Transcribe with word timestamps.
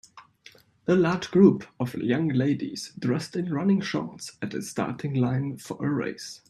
A 0.87 0.95
large 0.95 1.29
group 1.29 1.63
of 1.79 1.93
young 1.93 2.29
ladies 2.29 2.91
dressed 2.97 3.35
in 3.35 3.53
running 3.53 3.81
shorts 3.81 4.35
at 4.41 4.55
a 4.55 4.61
starting 4.63 5.13
line 5.13 5.57
for 5.59 5.77
a 5.79 5.93
race. 5.93 6.39